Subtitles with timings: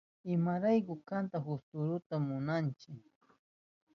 [0.35, 2.91] ¿Imaraykuta kanka fusfuruta munanki?